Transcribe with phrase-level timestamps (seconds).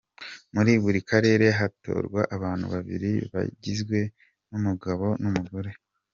[0.53, 3.99] Muri buri karere hatorwa abantu babiri bagizwe
[4.49, 5.71] n’ umugabo n’ umugore.